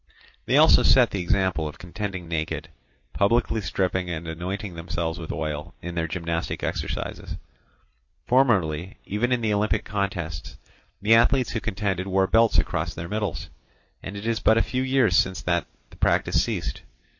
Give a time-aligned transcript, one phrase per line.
[0.47, 2.69] They also set the example of contending naked,
[3.13, 7.35] publicly stripping and anointing themselves with oil in their gymnastic exercises.
[8.25, 10.57] Formerly, even in the Olympic contests,
[11.03, 13.51] the athletes who contended wore belts across their middles;
[14.01, 16.81] and it is but a few years since that the practice ceased.